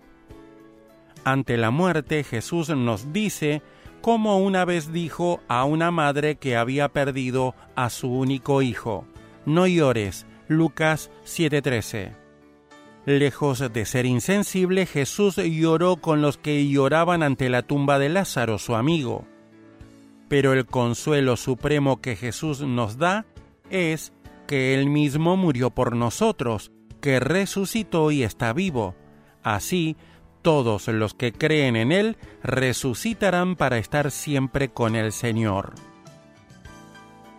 Ante 1.24 1.56
la 1.56 1.72
muerte 1.72 2.22
Jesús 2.22 2.68
nos 2.68 3.12
dice 3.12 3.60
como 4.02 4.38
una 4.38 4.64
vez 4.66 4.92
dijo 4.92 5.40
a 5.48 5.64
una 5.64 5.90
madre 5.90 6.36
que 6.36 6.56
había 6.56 6.90
perdido 6.90 7.56
a 7.74 7.90
su 7.90 8.08
único 8.08 8.62
hijo, 8.62 9.04
No 9.46 9.66
llores, 9.66 10.26
Lucas 10.46 11.10
7:13. 11.24 12.27
Lejos 13.08 13.72
de 13.72 13.86
ser 13.86 14.04
insensible, 14.04 14.84
Jesús 14.84 15.36
lloró 15.36 15.96
con 15.96 16.20
los 16.20 16.36
que 16.36 16.68
lloraban 16.68 17.22
ante 17.22 17.48
la 17.48 17.62
tumba 17.62 17.98
de 17.98 18.10
Lázaro, 18.10 18.58
su 18.58 18.74
amigo. 18.74 19.24
Pero 20.28 20.52
el 20.52 20.66
consuelo 20.66 21.38
supremo 21.38 22.02
que 22.02 22.16
Jesús 22.16 22.60
nos 22.60 22.98
da 22.98 23.24
es 23.70 24.12
que 24.46 24.74
Él 24.74 24.90
mismo 24.90 25.38
murió 25.38 25.70
por 25.70 25.96
nosotros, 25.96 26.70
que 27.00 27.18
resucitó 27.18 28.10
y 28.10 28.24
está 28.24 28.52
vivo. 28.52 28.94
Así, 29.42 29.96
todos 30.42 30.86
los 30.88 31.14
que 31.14 31.32
creen 31.32 31.76
en 31.76 31.92
Él 31.92 32.18
resucitarán 32.42 33.56
para 33.56 33.78
estar 33.78 34.10
siempre 34.10 34.68
con 34.68 34.94
el 34.94 35.12
Señor. 35.12 35.72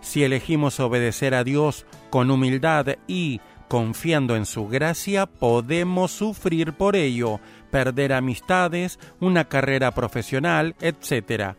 Si 0.01 0.23
elegimos 0.23 0.79
obedecer 0.79 1.35
a 1.35 1.43
Dios 1.43 1.85
con 2.09 2.31
humildad 2.31 2.87
y 3.05 3.39
confiando 3.69 4.35
en 4.35 4.45
su 4.45 4.67
gracia, 4.67 5.27
podemos 5.27 6.11
sufrir 6.11 6.73
por 6.73 6.97
ello, 6.97 7.39
perder 7.71 8.11
amistades, 8.11 8.99
una 9.21 9.45
carrera 9.45 9.91
profesional, 9.91 10.75
etc. 10.81 11.55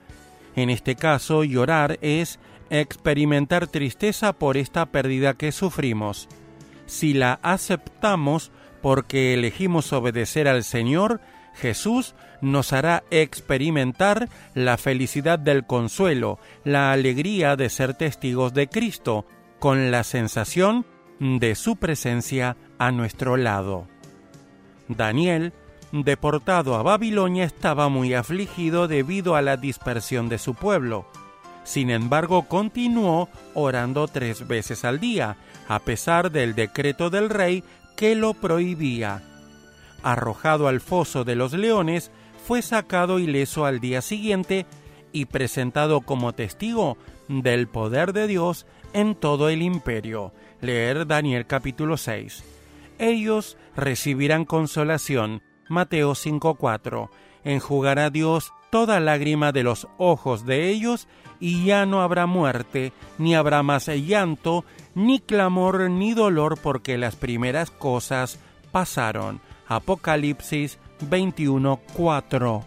En 0.57 0.69
este 0.69 0.97
caso, 0.97 1.45
llorar 1.45 1.99
es 2.03 2.39
experimentar 2.69 3.69
tristeza 3.69 4.33
por 4.35 4.57
esta 4.57 4.87
pérdida 4.87 5.35
que 5.35 5.53
sufrimos. 5.53 6.29
Si 6.87 7.15
la 7.15 7.39
aceptamos 7.43 8.51
porque 8.83 9.33
elegimos 9.35 9.93
obedecer 9.93 10.49
al 10.49 10.65
Señor, 10.65 11.21
Jesús 11.55 12.15
nos 12.41 12.73
hará 12.73 13.05
experimentar 13.11 14.29
la 14.55 14.79
felicidad 14.79 15.39
del 15.39 15.65
consuelo, 15.65 16.41
la 16.65 16.91
alegría 16.91 17.55
de 17.55 17.69
ser 17.69 17.95
testigos 17.95 18.53
de 18.53 18.69
Cristo, 18.69 19.27
con 19.61 19.93
la 19.93 20.03
sensación 20.03 20.87
de 21.21 21.55
su 21.55 21.77
presencia 21.77 22.57
a 22.79 22.91
nuestro 22.91 23.37
lado. 23.37 23.87
Daniel, 24.89 25.53
deportado 25.93 26.75
a 26.75 26.83
Babilonia, 26.83 27.45
estaba 27.45 27.89
muy 27.89 28.15
afligido 28.15 28.89
debido 28.89 29.37
a 29.37 29.43
la 29.43 29.57
dispersión 29.57 30.29
de 30.29 30.39
su 30.39 30.55
pueblo. 30.55 31.07
Sin 31.63 31.91
embargo, 31.91 32.49
continuó 32.49 33.29
orando 33.55 34.09
tres 34.09 34.49
veces 34.49 34.85
al 34.85 34.99
día, 34.99 35.37
a 35.69 35.79
pesar 35.79 36.33
del 36.33 36.55
decreto 36.55 37.11
del 37.11 37.29
rey 37.29 37.63
que 37.97 38.17
lo 38.17 38.35
prohibía. 38.35 39.23
Arrojado 40.03 40.69
al 40.69 40.81
foso 40.81 41.25
de 41.25 41.37
los 41.37 41.53
leones, 41.53 42.11
fue 42.47 42.63
sacado 42.63 43.19
ileso 43.19 43.67
al 43.67 43.79
día 43.79 44.01
siguiente 44.01 44.65
y 45.13 45.27
presentado 45.27 46.01
como 46.01 46.33
testigo 46.33 46.97
del 47.29 47.69
poder 47.69 48.15
de 48.15 48.27
Dios 48.27 48.67
en 48.95 49.15
todo 49.15 49.51
el 49.51 49.63
imperio. 49.63 50.33
Leer 50.61 51.07
Daniel 51.07 51.47
capítulo 51.47 51.97
6. 51.97 52.45
Ellos 52.99 53.57
recibirán 53.75 54.45
consolación. 54.45 55.43
Mateo 55.69 56.15
5:4. 56.15 57.11
Enjugará 57.45 58.11
Dios 58.11 58.53
toda 58.71 59.01
lágrima 59.01 59.53
de 59.53 59.63
los 59.63 59.89
ojos 59.97 60.45
de 60.45 60.69
ellos 60.69 61.09
y 61.41 61.65
ya 61.65 61.87
no 61.87 62.03
habrá 62.03 62.27
muerte, 62.27 62.93
ni 63.19 63.35
habrá 63.35 63.63
más 63.63 63.89
llanto, 63.89 64.65
ni 64.95 65.21
clamor, 65.21 65.91
ni 65.91 66.13
dolor, 66.13 66.59
porque 66.63 66.99
las 66.99 67.17
primeras 67.17 67.71
cosas 67.71 68.39
pasaron. 68.71 69.41
Apocalipsis 69.67 70.79
21:4. 71.09 72.67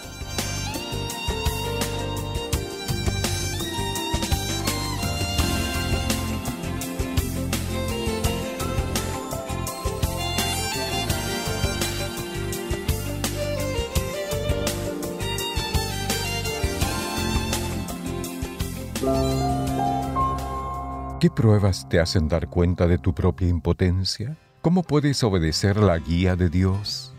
¿Qué 21.21 21.29
pruebas 21.29 21.87
te 21.87 21.99
hacen 21.99 22.27
dar 22.27 22.49
cuenta 22.49 22.87
de 22.87 22.97
tu 22.97 23.13
propia 23.13 23.47
impotencia? 23.47 24.39
¿Cómo 24.63 24.81
puedes 24.81 25.23
obedecer 25.23 25.77
la 25.77 25.99
guía 25.99 26.35
de 26.35 26.49
Dios? 26.49 27.13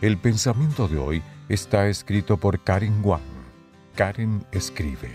El 0.00 0.16
pensamiento 0.16 0.86
de 0.86 0.96
hoy 0.96 1.22
está 1.48 1.88
escrito 1.88 2.36
por 2.36 2.62
Karen 2.62 3.00
Wang. 3.02 3.20
Karen 3.96 4.46
escribe. 4.52 5.10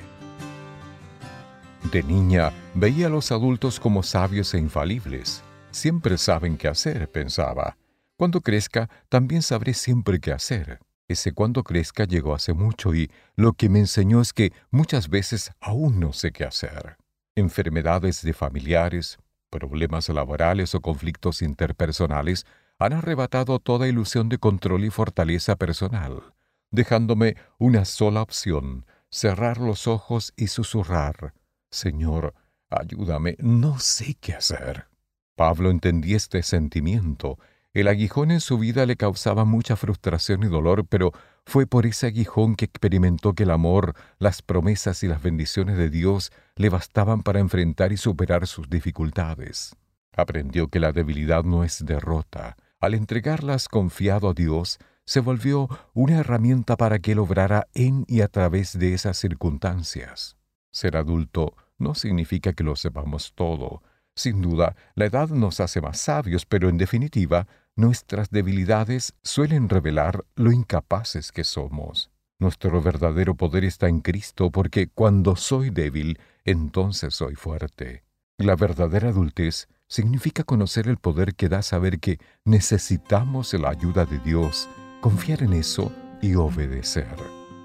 De 1.90 2.04
niña 2.04 2.52
veía 2.74 3.08
a 3.08 3.10
los 3.10 3.32
adultos 3.32 3.80
como 3.80 4.04
sabios 4.04 4.54
e 4.54 4.58
infalibles. 4.58 5.42
Siempre 5.72 6.18
saben 6.18 6.58
qué 6.58 6.68
hacer, 6.68 7.10
pensaba. 7.10 7.78
Cuando 8.18 8.42
crezca, 8.42 8.90
también 9.08 9.42
sabré 9.42 9.74
siempre 9.74 10.20
qué 10.20 10.34
hacer. 10.34 10.80
Ese 11.08 11.32
cuando 11.32 11.64
crezca 11.64 12.04
llegó 12.04 12.36
hace 12.36 12.52
mucho 12.52 12.94
y 12.94 13.10
lo 13.38 13.54
que 13.54 13.70
me 13.70 13.80
enseñó 13.80 14.20
es 14.20 14.34
que 14.34 14.52
muchas 14.70 15.08
veces 15.08 15.54
aún 15.62 16.02
no 16.02 16.12
sé 16.12 16.34
qué 16.34 16.44
hacer 16.44 16.98
enfermedades 17.36 18.22
de 18.22 18.34
familiares, 18.34 19.18
problemas 19.50 20.10
laborales 20.10 20.76
o 20.76 20.82
conflictos 20.82 21.42
interpersonales 21.42 22.46
han 22.80 22.94
arrebatado 22.94 23.60
toda 23.60 23.88
ilusión 23.88 24.30
de 24.30 24.38
control 24.38 24.84
y 24.86 24.90
fortaleza 24.90 25.56
personal, 25.56 26.34
dejándome 26.72 27.36
una 27.60 27.86
sola 27.86 28.22
opción, 28.22 28.86
cerrar 29.10 29.60
los 29.60 29.88
ojos 29.88 30.34
y 30.36 30.48
susurrar, 30.48 31.34
Señor, 31.70 32.34
ayúdame, 32.70 33.36
no 33.40 33.80
sé 33.80 34.16
qué 34.16 34.34
hacer. 34.34 34.88
Pablo 35.36 35.72
entendía 35.72 36.18
este 36.18 36.44
sentimiento. 36.44 37.40
El 37.74 37.88
aguijón 37.88 38.30
en 38.30 38.42
su 38.42 38.60
vida 38.60 38.86
le 38.86 38.96
causaba 38.96 39.46
mucha 39.46 39.76
frustración 39.76 40.44
y 40.44 40.48
dolor, 40.48 40.86
pero 40.88 41.12
fue 41.46 41.68
por 41.68 41.86
ese 41.86 42.08
aguijón 42.08 42.56
que 42.56 42.66
experimentó 42.66 43.34
que 43.34 43.44
el 43.44 43.52
amor, 43.52 43.96
las 44.20 44.42
promesas 44.42 45.04
y 45.04 45.08
las 45.08 45.22
bendiciones 45.22 45.78
de 45.78 45.90
Dios 45.90 46.32
le 46.56 46.70
bastaban 46.70 47.22
para 47.22 47.40
enfrentar 47.40 47.92
y 47.92 47.98
superar 47.98 48.48
sus 48.48 48.70
dificultades. 48.70 49.76
Aprendió 50.16 50.68
que 50.68 50.80
la 50.80 50.92
debilidad 50.92 51.44
no 51.44 51.64
es 51.64 51.86
derrota. 51.86 52.56
Al 52.80 52.94
entregarlas 52.94 53.68
confiado 53.68 54.30
a 54.30 54.34
Dios, 54.34 54.80
se 55.06 55.20
volvió 55.20 55.68
una 55.94 56.20
herramienta 56.20 56.78
para 56.78 57.00
que 57.00 57.12
él 57.12 57.20
obrara 57.20 57.68
en 57.74 58.06
y 58.08 58.22
a 58.22 58.28
través 58.30 58.78
de 58.78 58.94
esas 58.94 59.18
circunstancias. 59.18 60.38
Ser 60.72 60.96
adulto 60.96 61.56
no 61.78 61.94
significa 61.94 62.54
que 62.54 62.64
lo 62.64 62.76
sepamos 62.76 63.34
todo. 63.36 63.82
Sin 64.16 64.42
duda, 64.42 64.76
la 64.96 65.06
edad 65.06 65.30
nos 65.30 65.60
hace 65.60 65.82
más 65.82 66.00
sabios, 66.00 66.46
pero 66.46 66.70
en 66.70 66.78
definitiva, 66.78 67.48
nuestras 67.76 68.30
debilidades 68.30 69.14
suelen 69.24 69.70
revelar 69.70 70.26
lo 70.36 70.52
incapaces 70.52 71.32
que 71.32 71.44
somos. 71.44 72.12
Nuestro 72.40 72.82
verdadero 72.82 73.36
poder 73.36 73.64
está 73.64 73.88
en 73.88 74.02
Cristo 74.02 74.52
porque 74.52 74.88
cuando 74.88 75.36
soy 75.36 75.70
débil, 75.70 76.20
entonces 76.44 77.14
soy 77.16 77.36
fuerte. 77.36 78.04
La 78.38 78.56
verdadera 78.56 79.10
adultez 79.10 79.68
significa 79.88 80.44
conocer 80.44 80.88
el 80.88 80.98
poder 80.98 81.36
que 81.36 81.50
da 81.50 81.62
saber 81.62 82.00
que 82.00 82.20
necesitamos 82.46 83.54
la 83.54 83.70
ayuda 83.70 84.06
de 84.06 84.20
Dios, 84.20 84.68
confiar 85.02 85.44
en 85.44 85.54
eso 85.54 85.92
y 86.22 86.36
obedecer. 86.36 87.16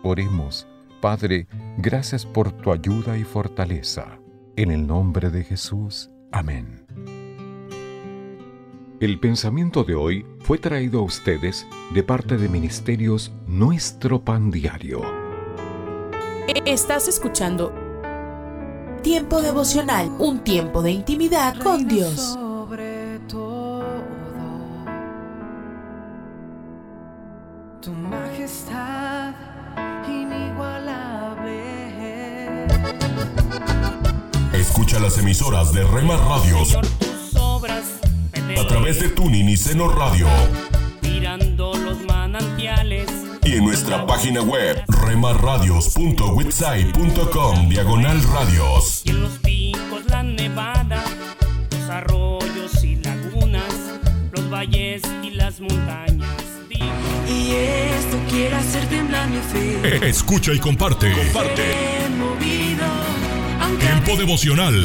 Oremos, 0.02 0.66
Padre, 1.00 1.46
gracias 1.78 2.26
por 2.26 2.52
tu 2.52 2.72
ayuda 2.72 3.16
y 3.16 3.24
fortaleza. 3.24 4.18
En 4.56 4.70
el 4.70 4.86
nombre 4.86 5.30
de 5.30 5.44
Jesús. 5.44 6.10
Amén. 6.32 7.17
El 9.00 9.20
pensamiento 9.20 9.84
de 9.84 9.94
hoy 9.94 10.26
fue 10.40 10.58
traído 10.58 10.98
a 10.98 11.02
ustedes 11.02 11.68
de 11.94 12.02
parte 12.02 12.36
de 12.36 12.48
Ministerios 12.48 13.30
Nuestro 13.46 14.24
Pan 14.24 14.50
Diario. 14.50 15.02
Estás 16.66 17.06
escuchando 17.06 17.72
Tiempo 19.00 19.40
devocional, 19.40 20.10
un 20.18 20.40
tiempo 20.40 20.82
de 20.82 20.90
intimidad 20.90 21.56
con 21.60 21.86
Dios. 21.86 22.34
Sobre 22.34 23.20
todo, 23.28 23.84
tu 27.80 27.92
majestad 27.92 29.32
inigualable. 30.08 31.52
Escucha 34.54 34.98
las 34.98 35.16
emisoras 35.18 35.72
de 35.72 35.84
Rema 35.84 36.16
Radios 36.16 36.76
a 38.56 38.66
través 38.66 39.00
de 39.00 39.08
Tuning 39.10 39.48
y 39.48 39.56
Seno 39.56 39.88
Radio 39.88 40.26
mirando 41.02 41.72
los 41.74 42.02
manantiales. 42.04 43.08
y 43.44 43.52
en 43.54 43.64
nuestra 43.64 44.06
página 44.06 44.40
web 44.42 44.82
remarradios.witsai.com 44.88 47.68
diagonal 47.68 48.22
radios. 48.22 49.02
Y 49.04 49.10
en 49.10 49.22
los 49.22 49.32
picos 49.38 50.04
la 50.08 50.22
nevada, 50.22 51.02
los 51.72 51.90
arroyos 51.90 52.84
y 52.84 52.96
lagunas, 52.96 53.72
los 54.32 54.50
valles 54.50 55.02
y 55.22 55.30
las 55.30 55.60
montañas. 55.60 56.28
Y 57.28 57.50
esto 57.52 58.18
quiere 58.30 58.54
hacer 58.56 58.86
temblar 58.88 59.28
mi 59.28 59.38
fe. 59.38 59.80
Eh, 59.84 60.00
Escucha 60.08 60.52
y 60.52 60.58
comparte. 60.58 61.12
Comparte. 61.12 61.62
Movido, 62.18 62.86
Tiempo 63.80 64.16
devocional 64.16 64.84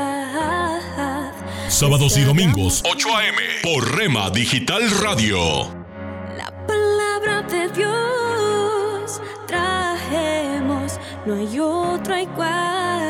Sábados 1.71 2.17
y 2.17 2.23
domingos 2.23 2.83
8 2.85 3.15
a.m. 3.15 3.37
por 3.63 3.95
Rema 3.95 4.29
Digital 4.29 4.91
Radio. 5.01 5.39
Palabra 6.67 7.41
de 7.43 7.69
Dios 7.69 9.21
trajemos, 9.47 10.99
no 11.25 11.35
hay 11.35 11.59
otra 11.59 12.21
igual. 12.21 13.00